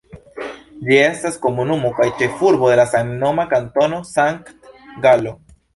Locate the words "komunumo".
1.43-1.93